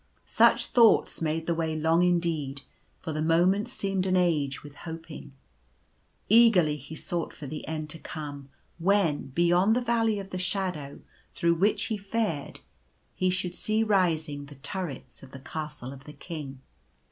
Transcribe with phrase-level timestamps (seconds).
[0.25, 2.63] Such thoughts made the way long indeed,
[2.97, 5.33] for the moments seemed an age with hoping.
[6.27, 11.01] Eagerly he sought for the end to come, when, beyond the Valley of the Shadow
[11.35, 12.61] through which he fared,
[13.13, 16.61] he should see rising the turrets of the Castle of the King.